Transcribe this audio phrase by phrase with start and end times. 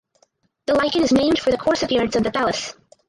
[0.65, 2.73] The lichen is named for the coarse appearance of the thallus.